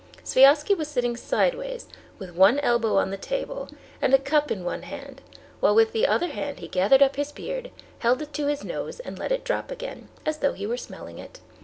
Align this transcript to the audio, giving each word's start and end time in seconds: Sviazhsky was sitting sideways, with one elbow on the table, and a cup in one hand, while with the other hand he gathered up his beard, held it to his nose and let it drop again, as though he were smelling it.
Sviazhsky 0.23 0.75
was 0.75 0.87
sitting 0.87 1.15
sideways, 1.15 1.85
with 2.17 2.33
one 2.35 2.57
elbow 2.61 2.97
on 2.97 3.11
the 3.11 3.17
table, 3.19 3.69
and 4.01 4.15
a 4.15 4.17
cup 4.17 4.49
in 4.49 4.63
one 4.63 4.81
hand, 4.81 5.21
while 5.59 5.75
with 5.75 5.91
the 5.91 6.07
other 6.07 6.29
hand 6.29 6.57
he 6.57 6.67
gathered 6.67 7.03
up 7.03 7.17
his 7.17 7.31
beard, 7.31 7.69
held 7.99 8.19
it 8.23 8.33
to 8.33 8.47
his 8.47 8.63
nose 8.63 8.99
and 8.99 9.19
let 9.19 9.31
it 9.31 9.43
drop 9.45 9.69
again, 9.69 10.09
as 10.25 10.39
though 10.39 10.53
he 10.53 10.65
were 10.65 10.75
smelling 10.75 11.19
it. 11.19 11.39